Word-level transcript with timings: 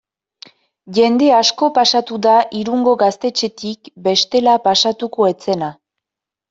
Jende 0.99 1.27
asko 1.41 1.69
pasatu 1.75 2.19
da 2.27 2.33
Irungo 2.63 2.97
gaztetxetik 3.05 3.95
bestela 4.09 4.59
pasatuko 4.69 5.33
ez 5.35 5.39
zena. 5.49 5.75